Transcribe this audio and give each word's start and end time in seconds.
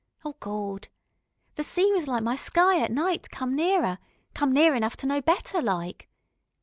Oh 0.25 0.33
Gawd!... 0.39 0.87
The 1.57 1.63
sea 1.63 1.91
was 1.91 2.07
like 2.07 2.23
my 2.23 2.35
sky 2.35 2.79
at 2.83 2.91
night 2.91 3.29
come 3.29 3.55
nearer 3.55 3.99
come 4.33 4.51
near 4.51 4.73
enough 4.73 4.97
to 4.97 5.05
know 5.05 5.21
better, 5.21 5.61
like. 5.61 6.09